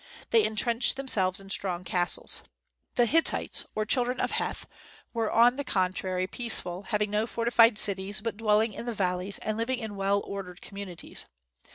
They 0.31 0.43
entrenched 0.43 0.95
themselves 0.97 1.39
in 1.39 1.51
strong 1.51 1.83
castles. 1.83 2.41
The 2.95 3.05
Hittites, 3.05 3.67
or 3.75 3.85
children 3.85 4.19
of 4.19 4.31
Heth, 4.31 4.65
were 5.13 5.29
on 5.31 5.57
the 5.57 5.63
contrary 5.63 6.25
peaceful, 6.25 6.81
having 6.89 7.11
no 7.11 7.27
fortified 7.27 7.77
cities, 7.77 8.19
but 8.19 8.35
dwelling 8.37 8.73
in 8.73 8.87
the 8.87 8.95
valleys, 8.95 9.37
and 9.43 9.59
living 9.59 9.77
in 9.77 9.95
well 9.95 10.21
ordered 10.21 10.59
communities. 10.59 11.27